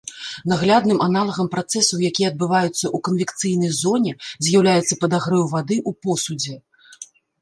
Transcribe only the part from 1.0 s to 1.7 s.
аналагам